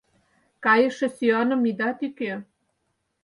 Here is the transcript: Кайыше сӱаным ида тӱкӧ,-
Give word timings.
Кайыше 0.65 1.07
сӱаным 1.17 1.61
ида 1.69 1.89
тӱкӧ,- 1.99 2.33